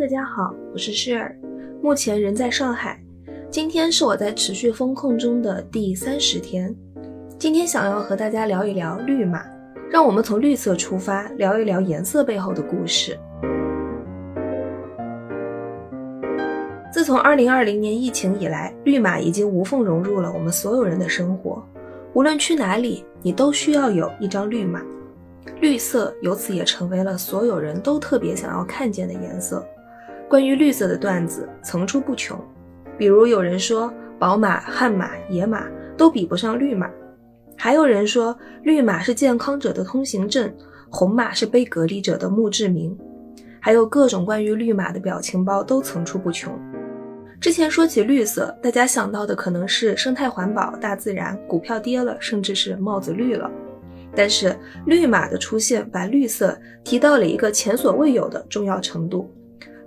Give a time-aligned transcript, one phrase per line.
[0.00, 1.36] 大家好，我是诗儿，
[1.82, 2.98] 目前人在上海。
[3.50, 6.74] 今天是我在持续风控中的第三十天。
[7.38, 9.44] 今天想要和大家聊一聊绿码，
[9.90, 13.14] 让我们从绿色出发，聊一聊颜色背后的故事。
[16.90, 21.62] 自从二零二零年疫情以来，绿码已经无缝融入了我们所有人的生活。
[22.14, 24.80] 无论去哪里，你都需要有一张绿码。
[25.60, 29.62] 绿色由此也成为了所有人都特别想要看见的颜色。
[30.30, 32.38] 关于绿色的段子层出不穷，
[32.96, 35.66] 比如有人说宝马、悍马、野马
[35.96, 36.88] 都比不上绿马，
[37.56, 40.48] 还有人说绿马是健康者的通行证，
[40.88, 42.96] 红马是被隔离者的墓志铭，
[43.58, 46.56] 还有各种关于绿马的表情包都层出不穷。
[47.40, 53.50] 之前说起绿色，大家想到的可能是生态环保、大自然，股票跌了，甚至是帽子绿了。
[54.14, 59.28] 但是绿码的出现，把绿色提到了一个前所未有的重要程度，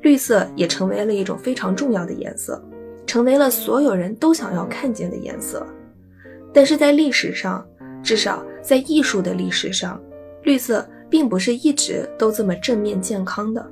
[0.03, 2.61] 绿色也成为了一种非常重要的颜色，
[3.07, 5.65] 成为了所有人都想要看见的颜色。
[6.53, 7.65] 但是在历史上，
[8.03, 9.99] 至少在艺术的历史上，
[10.43, 13.65] 绿色并不是一直都这么正面健康的。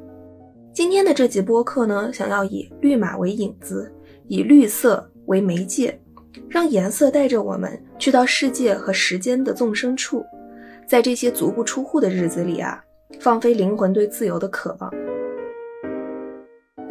[0.74, 3.92] 今天的这集播客呢，想要以绿马为引子，
[4.30, 6.00] 以绿色为媒介，
[6.48, 10.26] 让颜色带着我们去到世界和时间的纵深处。
[10.88, 12.82] 在这些足不出户的日子里啊，
[13.20, 14.90] 放飞灵魂对自由的渴望。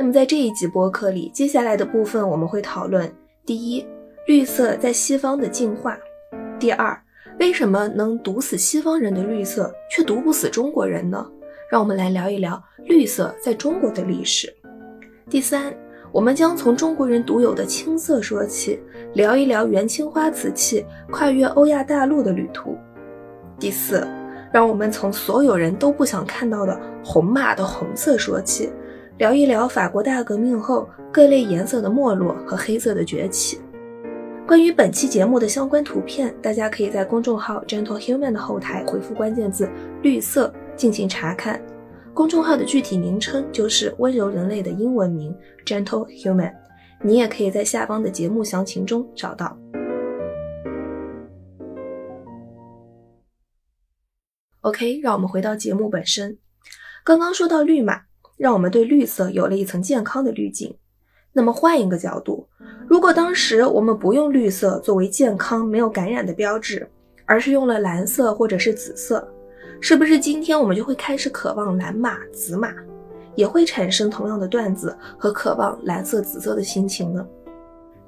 [0.00, 3.12] 那么在这一集播客里，接下来的部分我们会讨论：
[3.44, 3.86] 第一，
[4.26, 5.92] 绿色在西方的进化；
[6.58, 6.98] 第二，
[7.38, 11.30] 为什么能毒死西方人的绿色却毒不死中国人呢？
[11.70, 14.50] 让我们来聊一聊绿色在中国的历史。
[15.28, 15.70] 第三，
[16.10, 18.80] 我们将从中国人独有的青色说起，
[19.12, 22.74] 聊一聊元青花瓷器跨越欧亚大陆的旅途。
[23.58, 24.08] 第四，
[24.50, 28.72] 让我们从所有人都不想看到的红马的红色说起，
[29.20, 33.60] 聊一聊法国大革命后各类颜色的没落和黑色的崛起。
[34.46, 39.68] 关于本期节目的相关图片，大家可以在公众号 Gentle Human 的后台回复关键字
[40.00, 41.60] “绿色”进行查看。
[42.14, 46.54] 公众号的具体名称就是“温柔人类”的英文名 Gentle Human。
[47.02, 49.54] 你也可以在下方的节目详情中找到。
[54.62, 56.38] OK，让我们回到节目本身。
[57.04, 58.02] 刚刚说到绿码，
[58.40, 60.74] 让我们对绿色有了一层健康的滤镜。
[61.30, 62.48] 那么换一个角度，
[62.88, 66.88] 如果当时我们不用绿色作为健康、没有感染的标志，
[67.26, 69.28] 而是用了蓝色或者是紫色，
[69.78, 72.72] 是不是今天我们就会开始渴望蓝码、紫码，
[73.34, 77.26] 也会产生同样的段子和渴望蓝色、紫色的心情呢？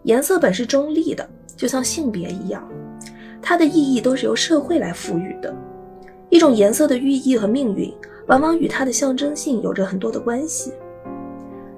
[0.05, 1.29] 颜色本是中立的，
[1.59, 2.67] 就像性别一样，
[3.43, 5.55] 它的意义都是由社会来赋予的。
[6.31, 7.93] 一种颜色的寓意和命运，
[8.27, 10.73] 往往与它的象征性有着很多的关系。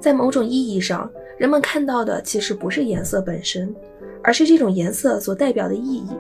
[0.01, 3.75] 在某种意义上，人们看到的其实不是颜色本身，
[4.23, 6.11] 而是这种颜色所代表的意义。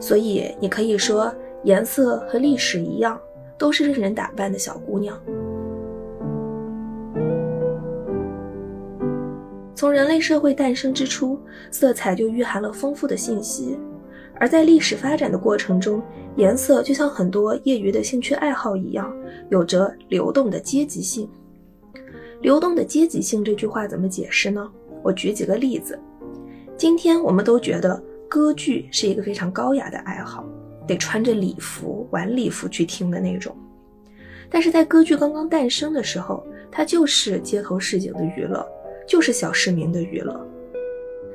[0.00, 1.32] 所以，你可以说，
[1.64, 3.20] 颜色和历史一样，
[3.58, 5.20] 都是任人打扮的小姑娘。
[9.74, 11.38] 从人类社会诞生之初，
[11.70, 13.78] 色彩就蕴含了丰富的信息。
[14.40, 16.00] 而在历史发展的过程中，
[16.36, 19.12] 颜色就像很多业余的兴趣爱好一样，
[19.50, 21.28] 有着流动的阶级性。
[22.40, 24.70] 流动的阶级性这句话怎么解释呢？
[25.02, 25.98] 我举几个例子。
[26.76, 30.44] 今天我们都觉得歌剧是一个非常高雅的爱好，
[30.86, 33.56] 得穿着礼服、晚礼服去听的那种。
[34.48, 38.64] 但是在歌剧刚刚诞生的时候，它就是街头市井的娱乐，
[39.06, 40.40] 就是小市民的娱乐。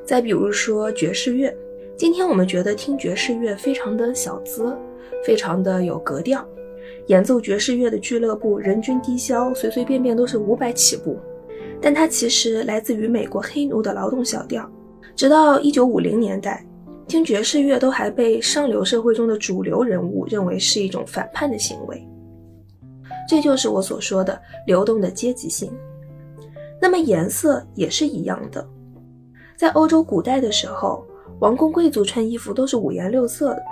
[0.06, 1.54] 再比如说爵士乐。
[1.96, 4.76] 今天我们觉得听爵士乐非常的小资，
[5.24, 6.44] 非常的有格调。
[7.08, 11.18] 演奏爵士乐的俱乐部人均低消随随便便都是五百起步，
[11.80, 14.68] 但它其实来自于美国黑奴的劳动小调。
[15.16, 16.66] 直到一九五零年代，
[17.08, 22.04] 听爵士乐都还被上流社会中的主流人物认为是一种反叛的行为。
[23.30, 25.72] 这就是我所说的流动的阶级性。
[26.82, 28.68] 那么颜色也是一样的，
[29.56, 31.06] 在欧洲古代的时候。
[31.40, 33.64] 王公贵族穿衣服都是五颜六色的，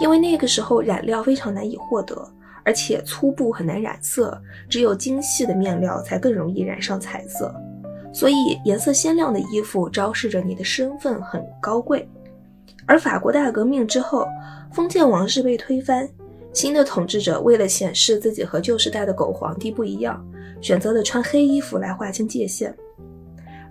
[0.00, 2.28] 因为那个时候染料非常难以获得，
[2.64, 7.54] 而且粗布很难染色，只有精细的面料才更容易染上彩色。
[8.12, 12.08] 所以颜色鲜亮的衣服昭示着你的身份很高贵。
[12.84, 14.26] 而法国大革命之后，
[14.72, 16.08] 封建王室被推翻，
[16.52, 20.22] 新的统治者为了显示自己和旧时代的狗皇帝不一样，
[20.60, 22.74] 选择了穿黑衣服来划清界限。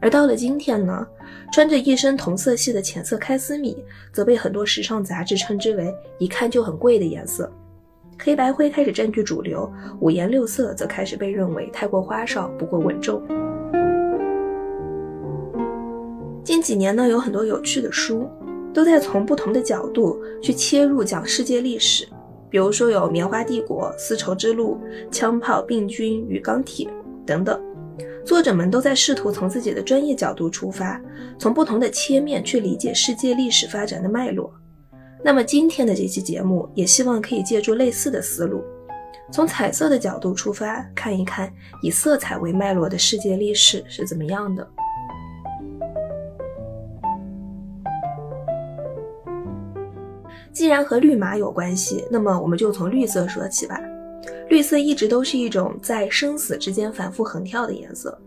[0.01, 1.07] 而到了今天呢，
[1.53, 3.77] 穿着一身同色系的浅色开司米，
[4.11, 7.49] 则被很多时尚杂志称之为一看就很贵的颜色。
[8.19, 13.21] 黑白灰开始占据主流，五颜六色则开始被认为太过花哨，不够稳重。
[16.43, 18.27] 近几年呢，有很多有趣的书，
[18.73, 22.07] 都在从不同的角度去切入讲世界历史，
[22.49, 24.79] 比如说有《棉花帝国》《丝绸之路》
[25.11, 26.87] 《枪炮、病菌与钢铁》
[27.25, 27.61] 等等。
[28.23, 31.01] 作者们都在试图从自己的专业角度出发，
[31.37, 34.53] 从不同的切面去理解世界历史发展的脉络。
[35.23, 38.63] 那么今天的这期节目也希望可以借助类似的思路，
[39.31, 41.51] 从彩色的角度出发，看一看
[41.81, 44.67] 以色彩为脉络的世界历史是怎么样的。
[50.51, 53.79] 既然和绿马有关系，那么我们就从绿色说起吧。
[54.51, 58.19] 绿色一直都是一种在生死之间反复横跳的颜色。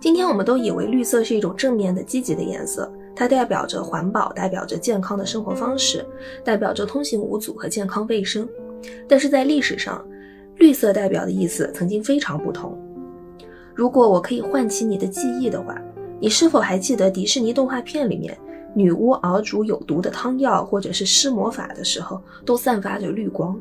[0.00, 6.04] 今天我们都以为绿色是一种正面的、积极的颜色，它代表着环保，代表着健康的生活方式，
[6.44, 8.48] 代表着通行无阻和健康卫生。
[9.08, 10.04] 但是在历史上，
[10.56, 12.76] 绿色代表的意思曾经非常不同。
[13.72, 15.80] 如果我可以唤起你的记忆的话，
[16.18, 18.36] 你是否还记得迪士尼动画片里面
[18.74, 23.56] 女巫熬煮有毒的汤药，或者是施魔法的时候，都散发着绿光？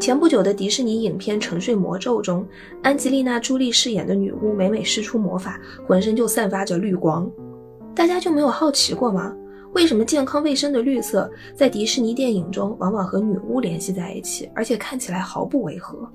[0.00, 2.44] 前不久的迪士尼影片《沉睡魔咒》中，
[2.82, 7.30] 安吉丽娜·朱莉饰演的女巫每每施出魔法，浑身就散发着绿光。
[7.94, 9.36] 大家就没有好奇过吗？
[9.74, 16.10] 为什么健康卫生的绿色在迪士尼电影中往往和女巫联系在一起，而且看起来毫不违和？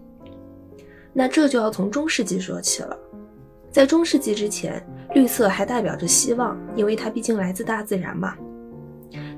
[1.14, 2.98] 那这就要从中世纪说起了。
[3.70, 4.84] 在中世纪之前，
[5.14, 8.34] 绿色还代表着希望，因为它毕竟来自大自然嘛。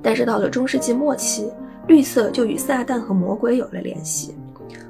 [0.01, 1.51] 但是到了中世纪末期，
[1.87, 4.35] 绿色就与撒旦和魔鬼有了联系，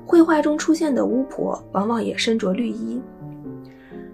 [0.08, 3.02] 绘画中出现的巫婆往往也身着绿衣。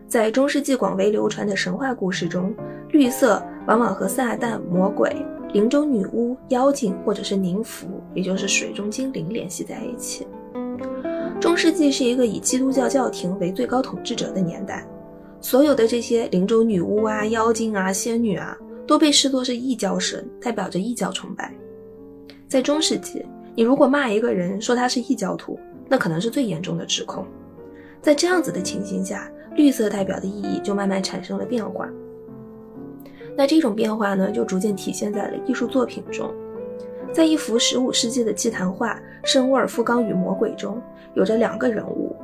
[0.07, 2.51] 在中世纪广为流传的神话故事中，
[2.89, 5.15] 绿色往往和撒旦、魔鬼、
[5.53, 10.27] 林中女巫、妖精或者是宁芙，也就是水中精灵联系在一起。
[11.39, 14.83] 中世纪是一个以基督教教廷为最高统治者的年代，
[15.41, 18.57] 所有的这些林中女巫啊、妖精啊、仙女啊，
[18.87, 21.53] 都被视作是异教神，代表着异教崇拜。
[22.47, 23.23] 在中世纪，
[23.55, 27.25] 你如果骂一个人说他是异教徒，那可能是最严重的指控。
[28.01, 31.87] 在这样子的情形下，绿色代表的意义就慢慢产生了变化。
[33.35, 36.33] 那这种变化呢，就逐渐体现在了艺术作品中。
[37.11, 40.81] 在一幅十五世纪的祭坛画《圣沃尔夫冈与魔鬼》中，
[41.13, 42.15] 有着两个人物，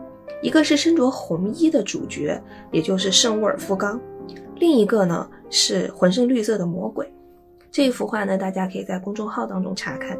[0.41, 2.41] 一个是身着红衣的主角，
[2.71, 3.99] 也就是圣沃尔夫冈，
[4.55, 7.11] 另一个呢是浑身绿色的魔鬼。
[7.71, 10.17] 这一幅画呢，大家可以在公众号当中查看。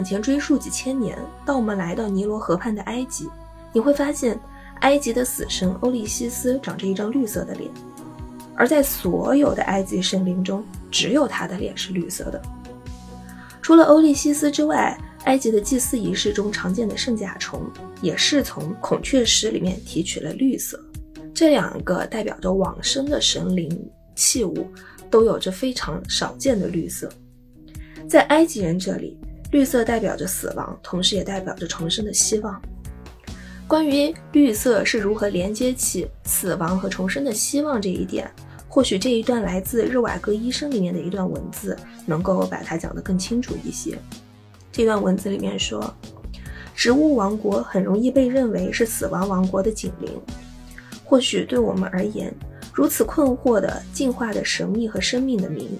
[0.00, 1.14] 往前追溯几千年，
[1.44, 3.28] 到我们来到尼罗河畔的埃及，
[3.70, 4.40] 你会发现，
[4.80, 7.70] 埃及的死神欧利西斯长着一张绿色的脸。
[8.56, 12.40] 而在所有的埃及神灵中，只有他的脸是绿色的。
[13.60, 17.60] 除了欧利西斯之外，埃及的祭祀仪式中常见的圣甲虫
[18.00, 20.82] 也是从孔雀石里面提取了绿色。
[21.34, 23.70] 这两个代表着往生的神灵
[24.14, 24.66] 器物，
[25.10, 27.06] 都有着非常少见的绿色。
[28.08, 29.18] 在埃及人这里，
[29.50, 32.60] 绿色代表着死亡，同时也代表着重生的希望。
[33.66, 38.30] 关于绿色是如何连接起死亡和重生的希望这一点。
[38.68, 41.76] 或许这一段来自日瓦戈医生里面的一段文字，
[42.06, 43.98] 能够把它讲得更清楚一些。
[44.70, 45.92] 这段文字里面说，
[46.76, 50.12] 植物王国很容易被认为是死亡王国的警铃。
[51.04, 52.32] 或许对我们而言，
[52.72, 55.76] 如此困惑的进化的神秘和生命的谜，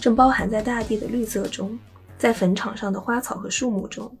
[0.00, 1.78] 正包含在大地的绿色中，
[2.22, 4.16] 在坟场上的花草和树木中。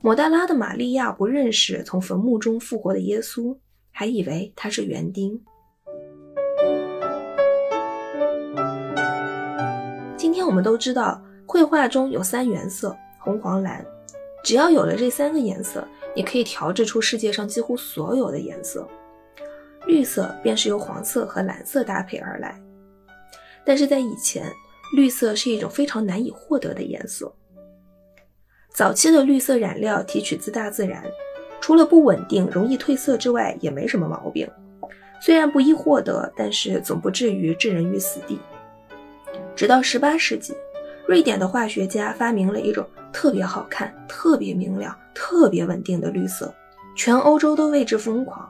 [0.00, 3.56] 抹大拉的玛利亚不认识从坟墓中复活的耶稣，
[3.92, 5.40] 还以为他是园丁。
[10.16, 13.86] 今天我们都知道，绘画中有三原色：红、黄、蓝。
[14.42, 18.84] 只要有了这三个颜色，你可以调制出世界上几乎所有的颜色。
[19.86, 22.60] 绿色便是由黄色和蓝色搭配而来。
[23.64, 24.52] 但是在以前，
[24.94, 27.32] 绿色是一种非常难以获得的颜色。
[28.70, 31.04] 早期的绿色染料提取自大自然，
[31.60, 34.48] 除了不稳定、容易褪色之外，也没什么毛病。
[35.20, 38.38] 虽然不易获得，但是总不至于置人于死地。
[39.56, 40.54] 直到十八世纪，
[41.06, 46.54] 瑞典的化学家发明了一种特别好看、特别明亮、特别稳定的绿色，
[46.96, 48.48] 全欧洲都为之疯狂。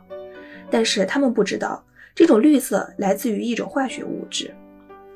[0.71, 1.83] 但是他们不知道，
[2.15, 4.55] 这种绿色来自于一种化学物质，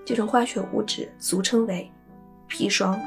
[0.04, 1.90] 这种化学物质俗称为
[2.48, 2.98] 砒霜。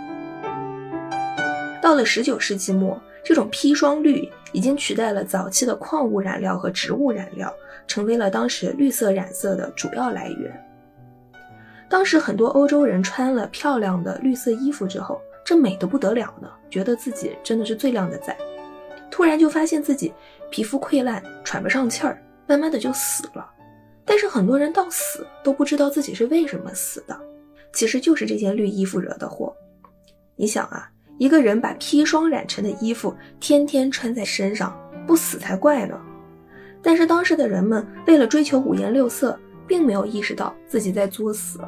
[1.82, 7.54] 到了十九世纪末，这种砒霜绿已经取代了早期的矿物染料和植物染料，
[7.86, 10.66] 成为了当时绿色染色的主要来源。
[11.88, 18.36] 当时很多欧洲人穿了漂亮的绿色衣服之后，这美得不得了呢，觉得自己真的是最靓的仔。
[19.12, 20.12] 突然就发现自己
[20.50, 23.48] 皮肤溃烂，喘不上气儿，慢慢的就死了。
[24.06, 27.20] 但是很多人到死都不知道自己是为什么死的，
[27.74, 29.54] 其实就是这件绿衣服惹的祸。
[30.36, 36.00] 你想啊，一个人把砒霜染成的衣服天天穿在身上，不死才怪呢。
[36.82, 41.60] 但是当时的人们为了追求五颜六色，并没有意识到自己在作死。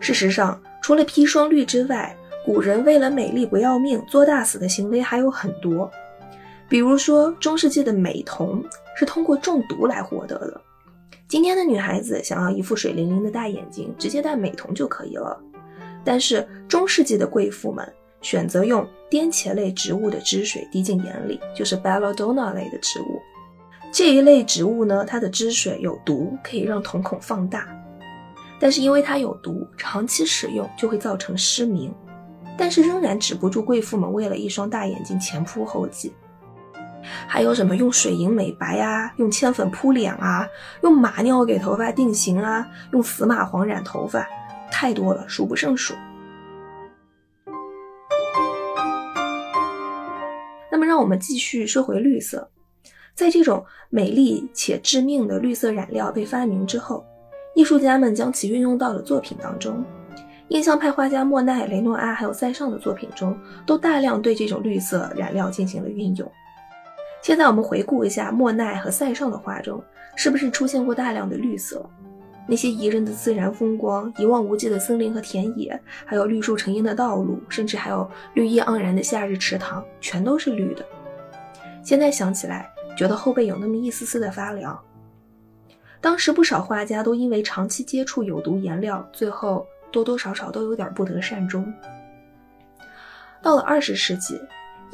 [0.00, 2.14] 事实上，除了砒霜绿之外，
[2.44, 5.90] 古人为了美丽不要命、作大死的行为还有很多。
[6.68, 8.62] 比如说，中世纪的美瞳
[8.96, 10.60] 是通过中毒来获得的。
[11.26, 15.40] 今天的女孩子想要一副水灵灵的大眼睛，直接戴美瞳就可以了。
[16.04, 23.20] 但是中世纪的贵妇们选择用颠茄类植物的汁水滴进眼里，就是 belladonna 类的植物。
[23.90, 27.68] 这一类植物呢，它的汁水有毒，可以让瞳孔放大。
[28.60, 31.92] 但是因为它有毒，长期使用就会造成失明。
[32.56, 36.12] 但是仍然止不住贵妇们为了一双大眼睛前仆后继。
[37.26, 40.48] 还有什么用水银美白啊，用铅粉扑脸啊，
[40.82, 44.26] 用马尿给头发定型啊，用死蚂蟥染头发，
[44.70, 45.94] 太多了，数不胜数。
[50.70, 52.50] 那么，让我们继续说回绿色。
[53.14, 57.04] 在这种美丽且致命的绿色染料被发明之后，
[57.54, 59.84] 艺术家们将其运用到了作品当中。
[60.48, 66.30] 印象派画家莫奈、雷诺阿还有塞尚的作品中，都大量对这种绿色染料进行了运用。
[67.24, 69.82] 现在我们回顾一下莫奈和塞尚的画中，
[70.14, 71.82] 是不是出现过大量的绿色？
[72.46, 80.84] 那些宜人的自然风光、一望无际的森林和田野，还有绿树成荫的道路，甚至还有绿意盎然的夏日池塘，全都是绿的。
[81.82, 84.78] 现在想起来，觉得后背有那么一丝丝的发凉。
[86.02, 91.72] 当时不少画家都因为长期接触有毒颜料，最后多多少少都有点不得善终。
[93.40, 94.38] 到了二十世纪。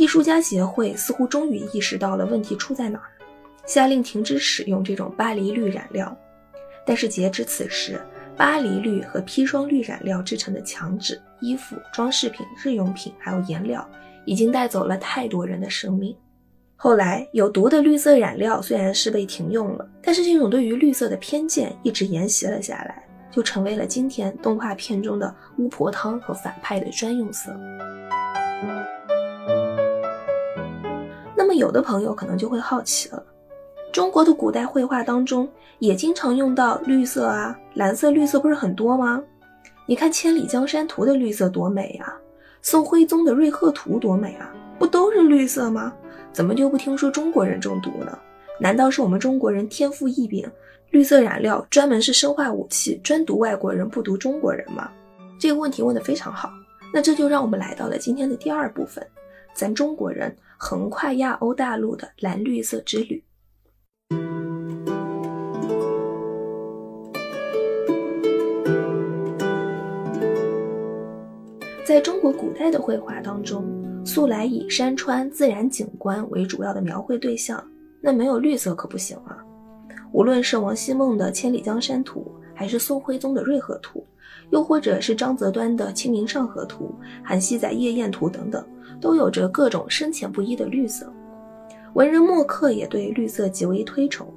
[0.00, 3.10] 艺术家协会似乎终于意识到了问题出在哪儿，
[3.66, 6.16] 下令停止使用这种巴黎绿染料。
[6.86, 8.00] 但是截至此时，
[8.34, 13.86] 巴黎绿和砒霜绿染料制成的墙纸、衣服、装饰品、日用品，还有颜料，
[14.24, 16.16] 已经带走了太多人的生命。
[16.76, 27.54] 后来，有毒的绿色染料虽然是被停用了，但是这种对于绿色的偏见一直沿袭了下来，就成为了今天动画片中的巫婆汤和反派的专用色。
[31.60, 33.22] 有的朋友可能就会好奇了：
[33.92, 35.46] 中国的古代绘画当中
[35.78, 39.22] 也经常用到绿色啊，蓝色、绿色不是很多吗？
[39.86, 42.16] 你看《千里江山图》的绿色多美啊，
[42.62, 45.92] 宋徽宗的《瑞鹤图》多美啊，不都是绿色吗？
[46.32, 48.18] 怎么就不听说中国人中毒呢？
[48.58, 50.50] 难道是我们中国人天赋异禀，
[50.90, 54.90] 绿色染料专门是生化武器，专毒外国人不毒中国人吗？
[55.38, 56.50] 这个问题问得非常好。
[56.90, 59.06] 那这就让我们来到了今天的第二部分，
[59.52, 60.34] 咱中国人。
[60.62, 63.24] 横跨亚欧大陆的蓝绿色之旅。
[71.82, 73.64] 在中国古代的绘画当中，
[74.04, 77.66] 素来以山川自然景观为主要的描绘对象，
[78.02, 79.38] 那没有绿色可不行啊！
[80.12, 84.00] 无论是王希孟的《千里江山图》，还是宋徽宗的《瑞鹤图》，
[84.50, 86.94] 又或者是张择端的《清明上河图》、
[87.26, 88.62] 韩熙载《夜宴图》等等。
[89.00, 91.10] 都有着各种深浅不一的绿色，
[91.94, 94.32] 文人墨客也对绿色极为推崇，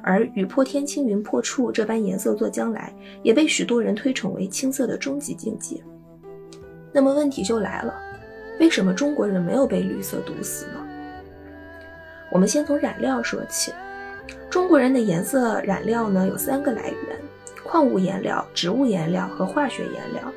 [0.00, 5.82] 而雨破天青云破处这般颜色作将来，也被许多人推崇为青色的终极境界。
[6.92, 7.94] 那么问题就来了，
[8.60, 10.86] 为什么中国人没有被绿色毒死呢？
[12.30, 13.72] 我们先从染料说起，
[14.48, 17.20] 中国人的颜色染料呢有三个来源：
[17.64, 20.32] 矿物颜料、植物颜料和化学颜料。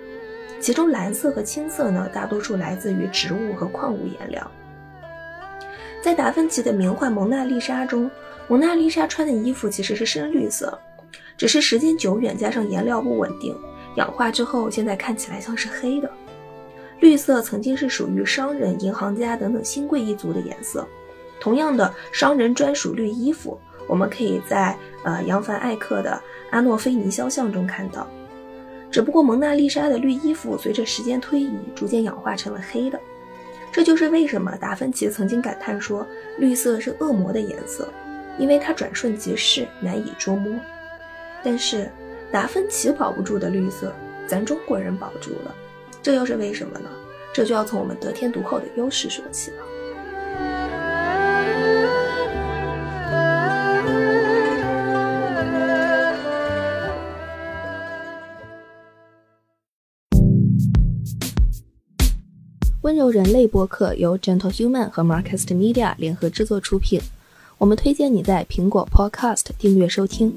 [0.59, 4.51] 其中蓝色和青色呢，大多数来自于植物和矿物颜料。
[6.01, 8.09] 在达芬奇的名画《蒙娜丽莎》中，
[8.47, 10.77] 蒙娜丽莎穿的衣服其实是深绿色，
[11.37, 13.55] 只是时间久远加上颜料不稳定，
[13.95, 16.09] 氧化之后现在看起来像是黑的。
[16.99, 20.85] 绿色曾经是属于商人、银行家等等新贵一族的颜色。
[21.39, 24.75] 同样的，商人专属绿衣服，我们可以在
[25.05, 26.11] 呃扬凡艾克的
[26.51, 28.05] 《阿诺菲尼肖像》中看到。
[28.91, 32.99] 只不过蒙娜丽莎的绿衣服随着时间推移，逐渐氧化成了黑的。
[33.71, 36.05] 这就是为什么达芬奇曾经感叹说，
[36.37, 37.87] 绿色是恶魔的颜色，
[38.39, 40.51] 因为它转瞬即逝，难以捉摸。
[41.43, 41.89] 但是
[42.31, 43.93] 达芬奇保不住的绿色，
[44.25, 45.55] 咱中国人保住了，
[46.01, 46.89] 这又是为什么呢？
[47.31, 49.57] 这就要从我们得天独厚的优势说起了。
[62.89, 66.99] 温柔人类播客由 Gentle Human 和 Marcast Media 联合制作出品。
[67.59, 70.33] 我们推荐你在苹果 Podcast 订阅收听。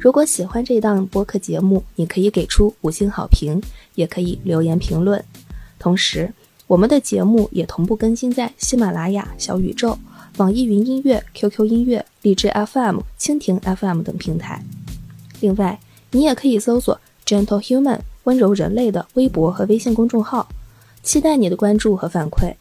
[0.00, 3.62] 如果喜欢这档播客节目，你可以给出五星好评，
[3.94, 5.24] 也可以留言评论。
[5.78, 6.34] 同时，
[6.66, 9.96] 我们的节目也同步更新在喜马拉雅、小宇宙、
[10.38, 14.60] 网易云音乐、QQ 音乐、荔枝 FM、蜻蜓 FM 等平台。
[15.38, 15.78] 另外，
[16.10, 20.48] 你也可以搜索 Gentle Human 温柔人类的微博和微信公众号。
[21.02, 22.54] 期待你的关注和反馈。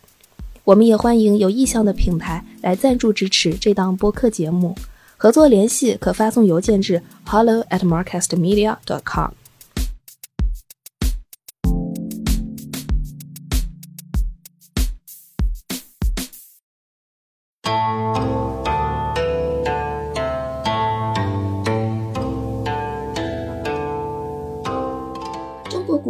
[0.64, 4.76] 我们也欢迎有意向的品牌来赞助支持这档播客节目。
[5.18, 9.32] 合作联系可发送邮件至 hello at marcastmedia dot com。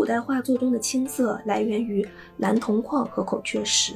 [0.02, 2.04] 古代画作中的青色来源于
[2.38, 3.94] 蓝铜矿和孔雀石。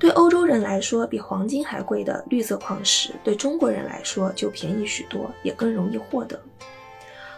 [0.00, 6.36] 对欧洲人来说，比黄金还贵的绿色矿石，对中国人来说就便宜许多，也更容易获得。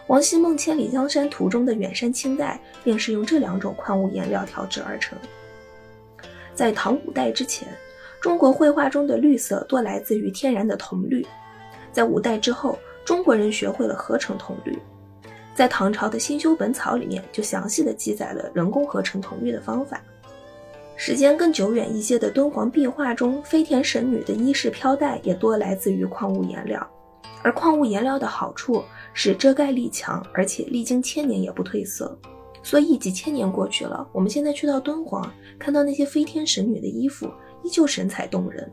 [0.07, 5.15] 王希孟《千里江山图》中的远山青黛，便是用这两种矿物颜料调制而成。
[6.55, 7.67] 在唐五代之前，
[8.19, 11.23] 中国绘画中的绿色多来自于天然的铜绿。
[11.91, 14.75] 在五代之后，中国人学会了合成铜绿。
[15.59, 20.01] 在唐朝的《新修本草》里面，就详细的记载了人工合成铜绿的方法。
[20.95, 26.89] 时间更久远一些的敦煌壁画中，飞田神女的衣饰飘带也多来自于矿物颜料。
[27.43, 28.81] 而矿物颜料的好处
[29.13, 32.17] 是遮盖力强，而且历经千年也不褪色。
[32.63, 37.29] 所以几千年过去了，我们现在去到敦煌，看到那些飞天神女的衣服
[37.65, 38.71] 依旧神采动人。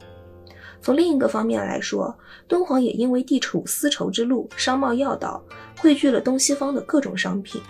[0.80, 5.42] 从另一个方面来说，敦煌也因为地处丝绸之路、商贸要道，
[5.78, 7.60] 汇聚了东西方的各种商品。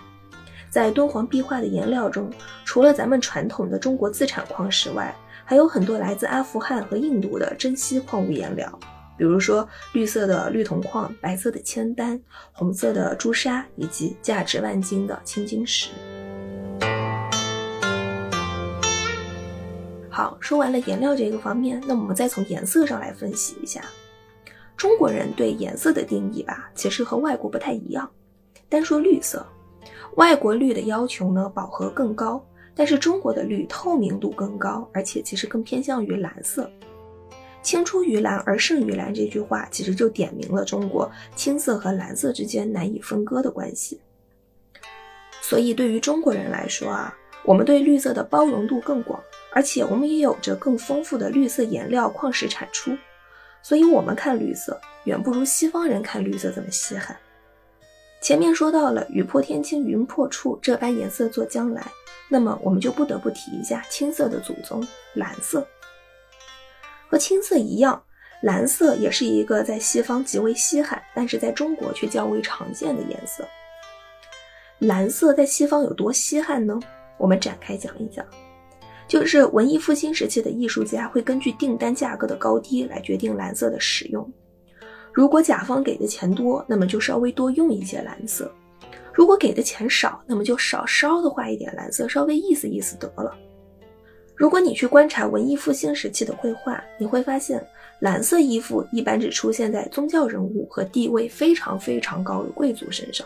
[0.69, 2.29] 在敦煌壁画的颜料中，
[2.65, 5.15] 除了咱们传统的中国自产矿石外，
[5.45, 8.79] 还有很多来自阿富汗和印度的珍稀矿物颜料，
[9.17, 12.19] 比如说绿色的绿铜矿、白色的铅丹、
[12.51, 15.89] 红色的朱砂以及价值万金的青金石。
[20.09, 23.81] 好，说完了颜料这个方面，那我们再从颜色上来分析一下。
[24.77, 28.07] 中国人对颜色的定义吧，其实和外国不太一样。
[28.69, 29.45] 单说绿色。
[30.17, 32.43] 外国绿的要求呢，饱和更高，
[32.75, 36.69] 但是中国的绿透明度更高，而且其实更偏向于蓝色。
[37.63, 43.99] 青出于蓝而胜于蓝这句话，其实就点明了中国青色和蓝色之间难以分割的关系。
[45.41, 47.13] 所以对于中国人来说啊，
[47.43, 49.19] 我们对绿色的包容度更广，
[49.53, 52.91] 而且我们也有着更丰富的绿色颜料矿石产出，
[53.67, 57.17] 所以我们看绿色远不如西方人看绿色这么稀罕。
[58.21, 61.85] 前面说到了“雨破天青，云破处”这般颜色做将来，
[62.29, 64.81] 那么我们就不得不提一下青色的祖宗——
[65.15, 65.67] 蓝色。
[67.09, 68.01] 和青色一样，
[68.41, 73.45] 蓝色也是一个在西方极为稀罕，但是在中国却较为常见的颜色。
[74.79, 76.79] 蓝色在西方有多稀罕呢？
[77.17, 78.25] 我们展开讲一讲。
[79.07, 84.29] 就是文艺复兴时期的艺术家会根据订单价格的高低来决定蓝色的使用。
[85.13, 88.45] 如果甲方给的钱多，那么就稍微多用一些蓝色；
[89.13, 93.35] 如果给的钱少，那么就少稍的画一点蓝色，稍微意思意思得了。
[94.35, 97.65] 如果你去观察文艺复兴时期的绘画，你会发现
[98.01, 103.25] 蓝色衣服一般只出现在宗教人物和地位非常非常高的贵族身上，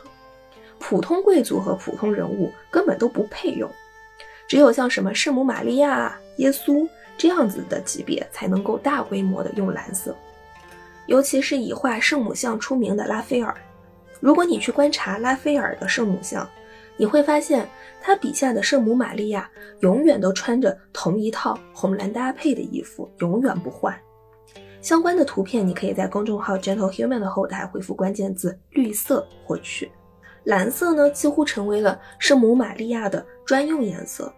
[0.80, 3.70] 普通贵族和普通人物根本都不配用，
[4.52, 6.86] 只有像什么圣母玛利亚、耶稣
[7.18, 10.14] 这样子的级别才能够大规模的用蓝色。
[11.06, 13.56] 尤其是以画圣母像出名的拉斐尔，
[14.20, 16.46] 如果你去观察拉斐尔的圣母像，
[16.98, 17.66] 你会发现
[18.02, 23.98] 他笔下的圣母玛利亚永远都穿着同一套红蓝搭配的衣服，永远不换。
[24.82, 29.90] 相关的图片你可以在公众号 Gentle Human 的后台回复关键字“绿色”获取。
[30.44, 34.34] 蓝色呢，几乎成为了圣母玛利亚的专用颜色，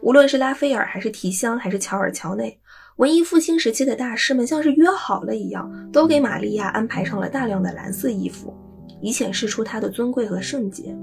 [0.00, 2.58] 无论是拉斐尔，还是提香，还是乔尔乔内。
[2.96, 8.52] 文艺复兴时期的大师们像是约好了一样，都给玛利亚安排上了大量的蓝色衣服，
[9.00, 10.96] 以显示出她的尊贵和圣洁。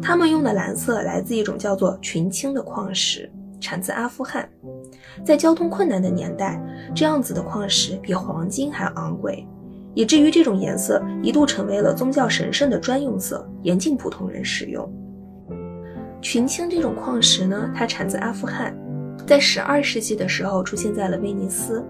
[0.00, 4.48] 他们用的蓝色来自一种叫做群青的矿石，产自阿富汗。
[5.24, 6.60] 在交通困难的年代，
[6.94, 9.46] 这样子的矿石比黄金还昂贵，
[9.94, 14.92] 以至于这种颜色一度成为了宗教神圣的专用色，严禁普通人使用。
[16.22, 18.72] 群青这种矿石呢，它产自阿富汗，
[19.26, 21.84] 在十二世纪的时候出现在了威尼斯，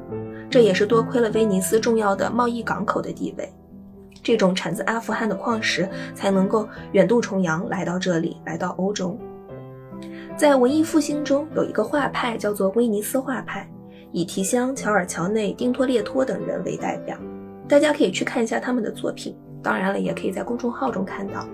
[0.49, 3.53] 这也是多亏了威尼斯重要的贸易港口的地位。
[4.23, 9.19] 这种产自阿富汗的矿石才能够远渡重洋来到这里，来到欧洲。
[10.35, 13.69] 在文艺复兴中，有一个画派叫做威尼斯画派，
[14.13, 17.19] 以提香、乔尔乔内、丁托列托等人为代表。
[17.69, 21.47] 大家可以去看一下他们的作品，当然了，也可以在公众号中看到。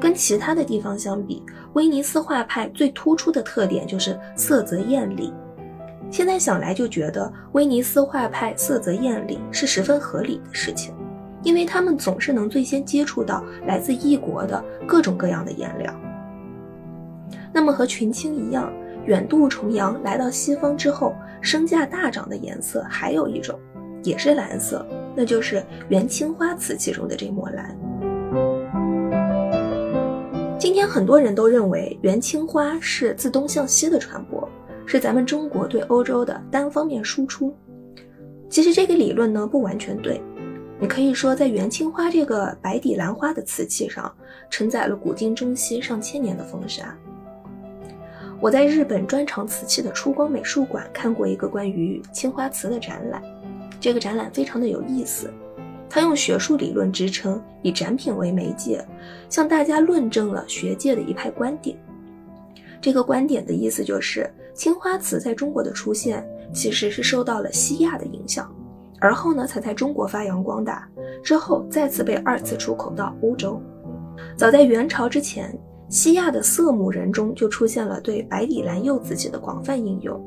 [0.00, 1.42] 跟其他的地方相比，
[1.72, 5.32] 威尼斯画派最突出的特点就是色泽艳丽。
[6.10, 10.94] 现在想来就觉得威尼斯画派色泽艳丽是十分合理的事情。
[11.44, 15.94] 因为他们总是能最先接触到来自异国的各种各样的颜料。
[17.52, 18.72] 那么和群青一样，
[19.06, 23.56] 远渡重洋来到西方之后，身价大涨的颜色还有一种，
[24.02, 27.74] 也是蓝色，那就是元青花瓷器中的这抹蓝。
[30.58, 34.46] 今天很多人都认为元青花是自东向西的传播，
[34.84, 37.56] 是咱们中国对欧洲的单方面输出。
[38.50, 40.20] 其实这个理论呢不完全对。
[40.80, 44.12] 你可以说，在元青花这个白底蓝花的瓷器上，
[44.50, 46.92] 承载了古今中西上千年的风沙。
[48.40, 53.22] 我在日本专长瓷器的出光美术馆看过一个关于青花瓷的展览，
[53.78, 55.32] 这个展览非常的有意思，
[55.90, 58.84] 他用学术理论支撑，以展品为媒介，
[59.28, 61.76] 向大家论证了学界的一派观点。
[62.80, 68.52] 这个观点的意思就是，青花瓷在中国的出现，其实是受到了西亚的影响。
[69.00, 70.88] 而后呢，才在中国发扬光大，
[71.22, 73.60] 之后再次被二次出口到欧洲。
[74.36, 75.56] 早在元朝之前，
[75.88, 80.20] 西亚的色目人中就出现了对白底蓝釉瓷器的广泛应用，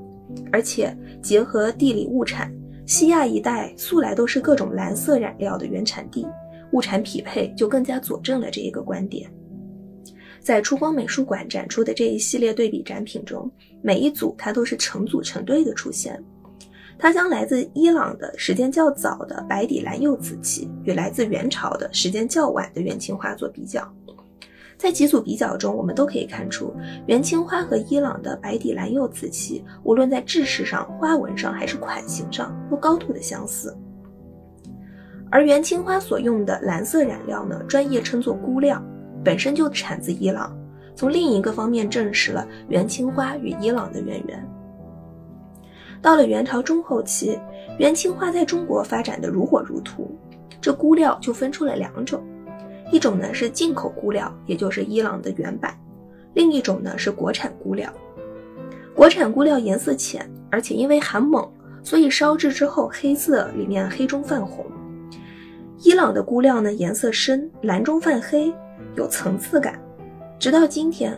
[0.52, 2.52] 而且结合地理物产，
[2.92, 6.28] 西亚一带素来都是各种蓝色染料的原产地，
[6.74, 9.32] 物产匹配就更加佐证了这一个观点。
[10.42, 13.50] 在出光美术馆展出的这一系列对比展品中，
[13.82, 16.22] 每一组它都是成组成对的出现。
[17.00, 23.90] 它将来自伊朗的时间较早的白底蓝釉瓷器与来自元朝的时间较晚的元青花做比较，
[24.82, 26.74] 在几组比较中，我们都可以看出
[27.06, 33.78] 元青花和伊朗的白底蓝釉瓷器，无论在制式上、花纹上还是款型上，都高度的相似。
[35.30, 38.84] 而元青花所用的蓝色染料呢，专业称作钴料，
[39.24, 40.52] 本身就产自伊朗，
[40.96, 44.50] 从另一个方面证实了元青花与伊朗的渊源。
[46.02, 47.38] 到了元朝中后期，
[47.78, 50.10] 元青花在中国发展的如火如荼，
[50.60, 52.20] 这钴料就分出了两种，
[52.92, 55.72] 一种呢是进口钴料，也就是伊朗的原版；
[56.34, 57.92] 另一种呢是国产钴料。
[58.94, 61.50] 国产钴料颜色浅，而且因为含锰，
[61.82, 64.66] 所以烧制之后黑色，里面黑中泛红。
[65.84, 68.54] 伊朗的钴料呢颜色深，蓝中泛黑，
[68.96, 69.80] 有层次感。
[70.38, 71.18] 直到今天，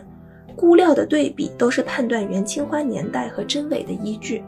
[0.56, 4.42] 钴料的对比都是判断元青花年代和真伪的依据。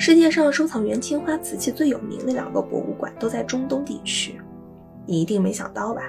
[0.00, 4.40] 世界上收藏元青花瓷器最有名的两个博物馆都在中东地区，
[5.04, 6.04] 你一定没想到吧？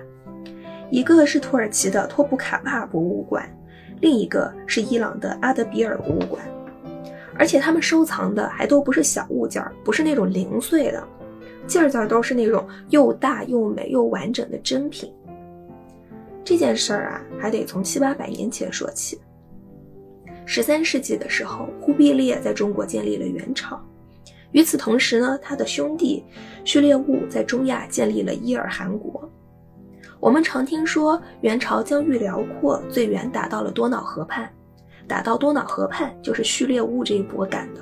[0.89, 3.45] 一个是土耳其的托普卡帕博物馆，
[3.99, 6.41] 另一个是伊朗的阿德比尔博物馆。
[7.38, 11.06] 而且他们收藏的还都不是小物件，不是那种零碎的，
[11.67, 15.13] 件件都是那种又大又美又完整的珍品。
[16.45, 19.19] 这件事儿啊，还得从七八百年前说起。
[20.45, 23.80] 十三世纪的时候，忽必烈在中国建立了元朝。
[24.51, 26.23] 与此同时呢，他的兄弟
[26.65, 29.30] 序列兀在中亚建立了伊尔汗国。
[30.19, 34.49] 我们常听说元朝疆域辽阔，最远打到了多瑙河畔。
[35.08, 37.82] 打到多瑙河畔就是序列兀这一波干的。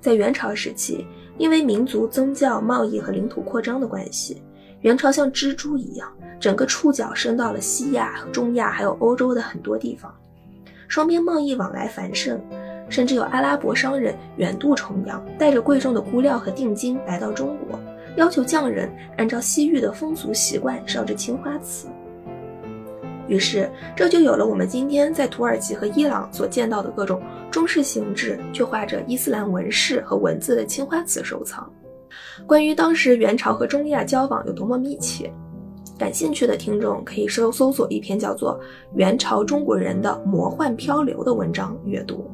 [0.00, 4.42] 在元朝时期，因为民族、宗教、贸易和领土扩张的关系，
[4.80, 10.14] 元朝像蜘蛛一样，整个触角伸到了西亚、中亚还有欧洲的很多地方。
[10.92, 12.38] 双边贸易往来繁盛，
[12.90, 17.80] 甚至有阿拉伯商人远渡重洋，带着贵重的钴料和定金来到中国，
[18.16, 21.88] 要求匠人按照西域的风俗习惯烧制青花瓷。
[23.26, 31.72] 于是，这就有了我们今天在土耳其和伊朗所见到的各种中式形制却画着伊斯兰纹饰和文字的青花瓷收藏。
[32.46, 35.32] 关于当时元朝和中亚交往有多么密切。
[36.02, 38.58] 感兴趣的听众可以搜搜索一篇叫做
[38.96, 42.28] 《元朝中国人的魔幻漂流》的文章阅读，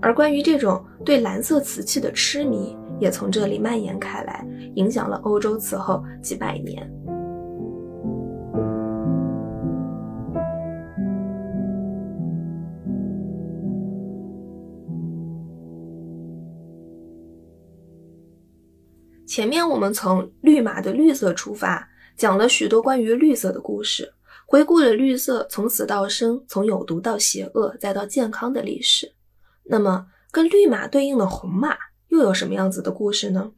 [0.00, 6.84] 而关于这种对蓝色瓷器的痴迷，也从这里蔓延开来，影响了欧洲此后几百年。
[19.24, 24.12] 前面我们从绿马的绿色出发，讲了许多关于绿色的故事，
[24.46, 29.12] 回顾了绿色从死到生、从有毒到邪恶再到健康的历史。
[29.64, 31.76] 那么，跟绿马对应的红马
[32.08, 33.50] 又有什么样子的故事呢？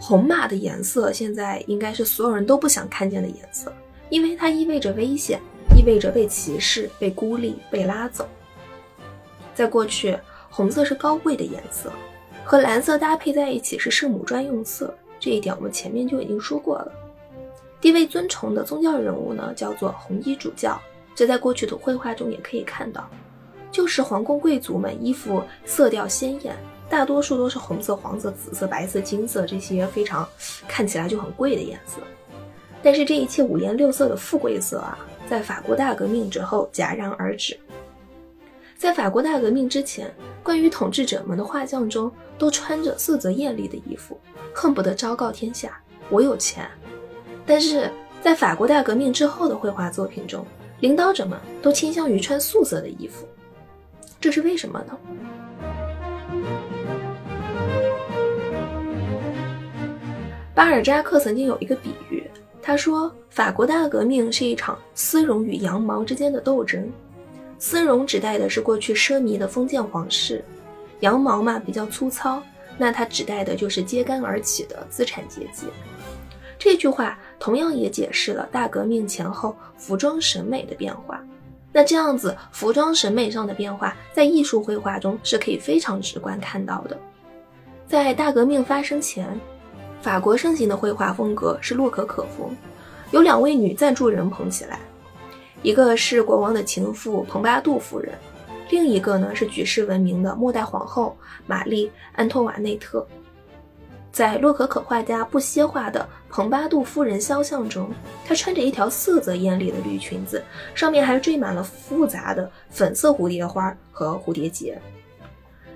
[0.00, 3.70] 红马的颜色现在应该是所有人都不想看见的颜色，
[4.08, 5.38] 因为它意味着危险，
[5.78, 8.28] 意味着被歧视、被孤立、被拉走。
[9.54, 10.18] 在过去，
[10.50, 11.92] 红色是高贵的颜色，
[12.44, 16.92] 和蓝色搭配在一起是圣母专用色，这一点我们前面就已经说过了。
[17.80, 20.80] 地位尊崇的宗教人物呢，叫做红衣主教，
[21.14, 23.08] 这在过去的绘画中也可以看到，
[23.70, 26.56] 就是皇宫贵族们衣服色调鲜艳。
[26.90, 30.28] 大多数都是红色、黄色、紫色、白色、金色这些非常
[30.66, 32.00] 看起来就很贵的颜色，
[32.82, 37.58] 但是这一切五颜六色的富贵色啊，在法国大革命之后戛然而止。
[38.78, 40.10] 在法国大革命之前，
[40.42, 44.18] 关于统治者们的画像中都穿着色泽艳丽的衣服，
[44.54, 46.66] 恨不得昭告天下我有钱。
[47.44, 47.90] 但是
[48.22, 50.46] 在法国大革命之后的绘画作品中，
[50.80, 53.26] 领导者们都倾向于穿素色的衣服，
[54.20, 54.96] 这是为什么呢？
[60.54, 62.07] 巴尔扎克曾经有一个比喻，
[62.68, 66.86] 他说：“法国大革命是一场丝绒与羊毛之间的斗争。
[67.58, 70.44] 丝绒指代的是过去奢靡的封建皇室，
[71.00, 72.42] 羊毛嘛比较粗糙，
[72.76, 75.66] 那它指代的就是揭竿而起的资产阶级。”
[76.58, 81.24] 这句话同样也解释了大革命前后服装审美的变化。
[81.72, 86.98] 那这样子，服装审美上的变化，在艺术绘画中是可以非常直观看到的。
[87.86, 89.40] 在大革命发生前。
[90.00, 92.56] 法国盛行的绘画风格是洛可可风，
[93.10, 94.78] 有两位女赞助人捧起来，
[95.62, 98.14] 一个是国王的情妇蓬巴杜夫人，
[98.70, 103.06] 另一个呢是举世闻名的末代皇后玛丽安托瓦内特。
[104.12, 107.90] 在洛可可画家不歇画的蓬巴杜夫人肖像中，
[108.24, 110.42] 她穿着一条色泽艳丽的绿裙子，
[110.74, 114.80] 上面还缀满了复杂的粉色蝴蝶花和蝴蝶结。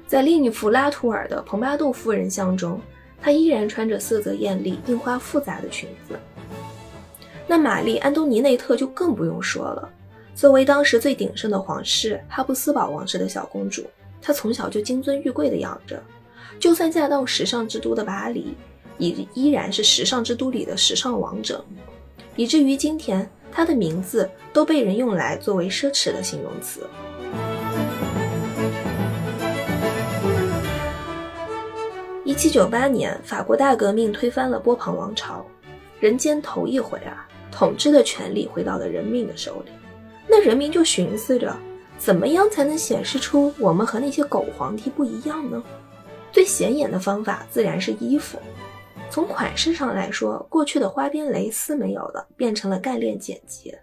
[0.06, 2.80] 在另一幅拉图尔的蓬巴杜夫人像中。
[3.22, 6.18] 她依然穿着色泽艳丽、印花复杂的裙子。
[7.46, 9.88] 那玛丽·安东尼内特就更不用说了。
[10.34, 13.84] 作为当时最鼎盛的皇室哈布斯堡王室的小公主，
[14.20, 16.02] 她从小就金尊玉贵的养着。
[16.58, 18.54] 就算嫁到时尚之都的巴黎，
[18.98, 21.64] 也依然是时尚之都里的时尚王者。
[22.34, 26.80] 以至于今天，她的名字都被人用来作为奢侈的形容词。
[32.32, 35.44] 一七九八年，法国大革命推翻了波旁王朝，
[36.00, 39.72] 人间头一回啊，统治的权力回到了人民的手里。
[40.26, 41.54] 那人民就寻思着，
[41.98, 45.62] 怎么样才能显示出我们和那些狗皇帝不一样呢？
[46.32, 48.38] 最显眼的方法自然是衣服。
[49.10, 53.74] 从款式上来说，过去的花边蕾丝没有了，变成了干练简洁；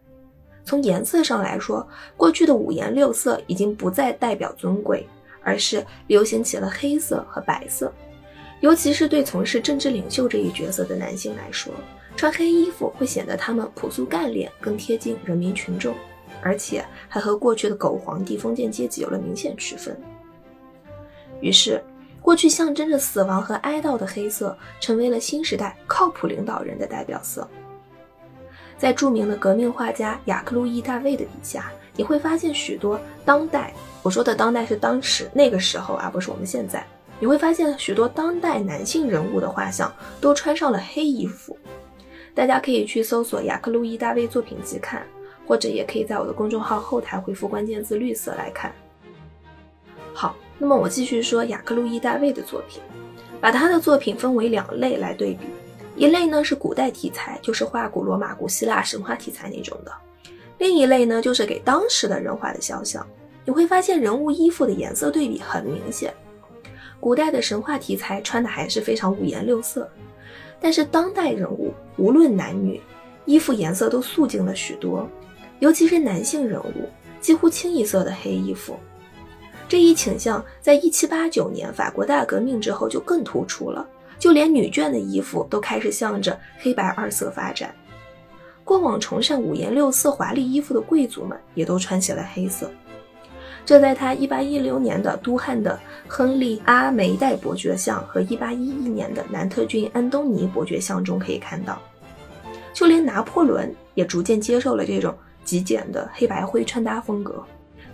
[0.65, 5.07] 从颜色上来说，过去的五颜六色已经不再代表尊贵，
[5.43, 7.93] 而是流行起了黑色和白色。
[8.61, 11.73] 尤其是对从事政治领袖这一角色的男性来说，
[12.17, 15.95] 穿黑衣服会显得他们朴素干练，更贴近人民群众，
[16.41, 19.97] 而且还和过去的狗皇帝封建阶级有了明显区分。
[21.39, 21.81] 于是，
[22.21, 27.47] 过去象征着死亡和哀悼的黑色，成为了新时代靠谱领导人的代表色。
[28.77, 36.85] 在著名的革命画家雅克·路易·大卫的笔下，你会发现许多当代，我说的当代是当时那个时候而，不是我们现在。
[37.19, 41.57] 你会发现许多当代男性人物的画像都穿上了黑衣服，
[42.33, 45.05] 大家可以去搜索雅克·路易·大卫作品集看，
[45.45, 48.73] 或者也可以在我的公众号后台回复关键字“绿色”来看。
[50.13, 52.81] 好，那么我继续说雅克·路易·大卫的作品，
[53.41, 55.47] 把他的作品分为两类来对比，
[55.97, 59.91] 一类呢是古代题材，就是画古罗马、古希腊神话题材那种的；
[60.57, 63.05] 另一类呢就是给当时的人画的肖像。
[63.43, 66.13] 你会发现人物衣服的颜色对比很明显。
[66.99, 69.89] 古代的神话题材穿的还是非常五颜六色，
[70.59, 72.81] 但是当代人物无论男女，
[73.25, 75.07] 衣服颜色都素净了许多，
[75.59, 76.89] 尤其是男性人物，
[77.21, 78.77] 几乎清一色的黑衣服。
[79.67, 87.73] 这一倾向在一七八九年法国大革命之后就更突出了，就连女眷的衣服都开始向着黑白二色发展。
[88.65, 92.69] 过往崇尚五颜六色华丽衣服的贵族们也都穿起了黑色。
[93.65, 98.55] 这在他1816年的都汉的亨利·阿梅代伯爵像和1811
[98.89, 101.79] 年的南特郡安东尼伯爵像中可以看到。
[102.73, 107.43] 就连拿破仑也逐渐接受了这种极简的黑白灰穿搭风格。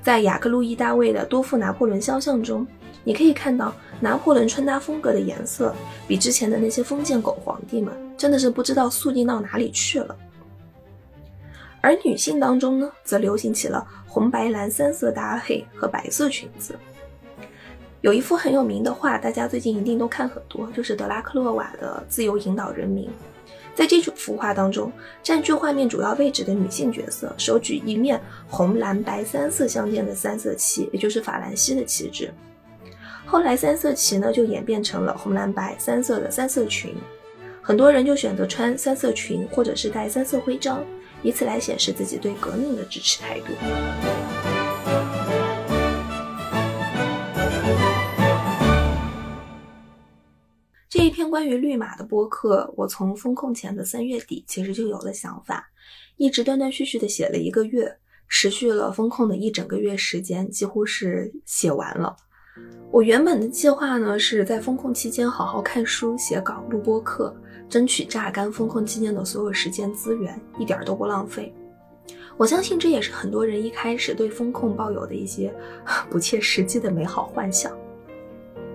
[0.02, 2.66] 在雅克·路易·大卫的多幅拿破仑肖像中，
[3.04, 5.74] 你可以看到拿破仑穿搭风格的颜色
[6.08, 10.16] 比之前的那些封建狗皇帝们真的是不知道肃静到哪里去了。
[11.86, 16.74] 而女性当中呢，则流行起了红白蓝三色搭配和白色裙子。
[18.02, 23.06] 有一幅很有名的画，大家最近一定都看很多，就是德拉克洛瓦的《自由引导人民》。
[23.76, 32.34] 在这幅画当中，占据画面主要位置的女性角色手举一面红蓝白三色相间的三色旗，也就是法兰西的旗帜。
[33.28, 36.96] 后来三色旗呢就演变成了红蓝白三色的三色裙，
[37.62, 40.84] 很多人就选择穿三色裙或者是戴三色徽章，
[41.26, 43.48] 以此来显示自己对革命的支持态度。
[50.88, 55.68] 这一篇关于绿马的播客，我从风控前的三月底其实就有了想法，
[56.18, 57.98] 一直断断续续的写了一个月，
[58.30, 62.16] 持续了风控的一整个月时间，几乎是写完了。
[62.92, 67.36] 我原本的计划呢，是在风控期间好好看书、写稿、录播课，
[67.70, 71.54] 争取榨干风控期间的所有时间资源，一点都不浪费。
[72.38, 75.54] 我相信这也是很多人一开始对风控抱有的一些
[76.10, 77.72] 不切实际的美好幻想。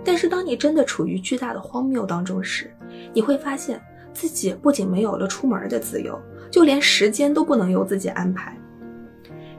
[0.02, 2.72] 但是，当你真的处于巨大的荒谬当中时，
[3.12, 3.78] 你会发现
[4.14, 6.18] 自己不仅没有了出门的自由，
[6.50, 8.56] 就连时间都不能由自己安排。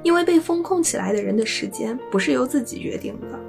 [0.02, 3.40] 因为被封控起来的人的时间不是由自己决定的，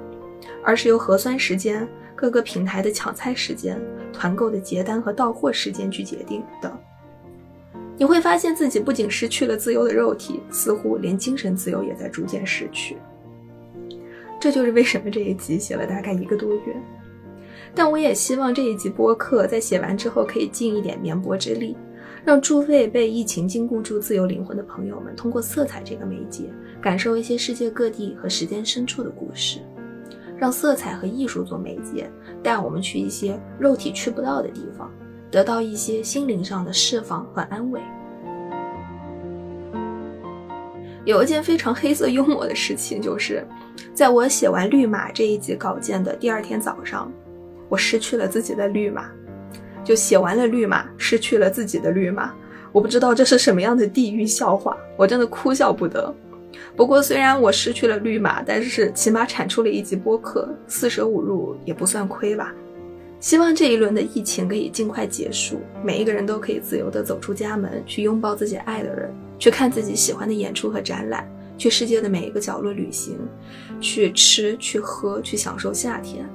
[0.63, 1.87] 而是由核酸时间、
[2.23, 3.77] 各个平台的抢菜时间、
[4.13, 6.71] 团购的结单和到货时间去决定的。
[7.97, 12.95] 你会发现自己不仅失去了自由的肉体，似乎连精神自由也在逐渐失去。
[14.39, 16.73] 这就是为什么这一集写了大概一个多月，
[17.75, 21.75] 但我也希望这一集播客在写完之后可以尽一点绵薄之力，
[22.23, 26.45] 让诸位被疫情禁锢住自由灵魂的朋友们，通过色彩这个媒介，
[26.81, 29.59] 感受一些世界各地和时间深处的故事，
[30.43, 32.11] 让色彩和艺术做媒介，
[32.43, 34.91] 带我们去一些肉体去不到的地方，
[35.31, 37.79] 得到一些心灵上的释放和安慰。
[41.05, 43.47] 有一件非常黑色幽默的事情，就是
[43.93, 47.09] 在我写完绿马这一集稿件的第二天早上，
[47.69, 49.09] 我失去了自己的绿马，
[49.81, 52.33] 就写完了绿马，失去了自己的绿马。
[52.73, 56.13] 我不知道这是什么样的地狱笑话，我真的哭笑不得。
[56.75, 62.53] 不过虽然我失去了绿码，但是起码产出了一集播客，四舍五入也不算亏吧。
[63.19, 71.25] 希望这一轮的疫情可以尽快结束，每一个人都可以自由地走出家门，去拥抱自己爱的人，去看自己喜欢的演出和展览，
[71.57, 73.17] 去世界的每一个角落旅行，
[73.79, 76.29] 去吃、去喝、去享受夏天。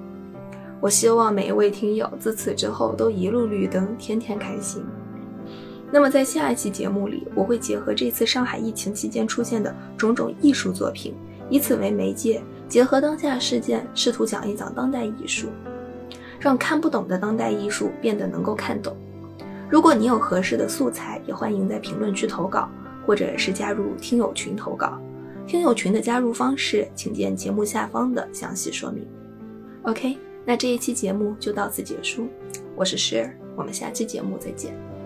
[0.81, 4.83] 我希望每一位听友自此之后都一路绿灯，天天开心。
[5.91, 11.15] 那么在下一期节目里，我会结合这次上海疫情期间出现的种种艺术作品，
[11.49, 15.49] 以此为媒介，结合当下事件，试图讲一讲当代艺术。
[16.39, 18.97] 让看不懂的当代艺术变得能够看懂。
[19.69, 22.69] 如果你有合适的素材，也欢迎在评论区投稿，
[23.05, 25.01] 或者是加入听友群投稿。
[25.47, 29.07] 听友群的加入方式，请见节目下方的详细说明。
[29.83, 32.29] OK，那这一期节目就到此结束。
[32.77, 34.98] 我是 Share，我们下期节目再见。